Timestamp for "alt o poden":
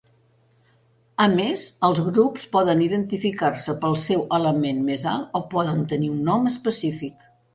5.13-5.87